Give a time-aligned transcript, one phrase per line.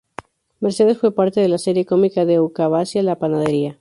[0.61, 3.69] Mercedes fue parte de la serie cómica de Ecuavisa, "La Panadería".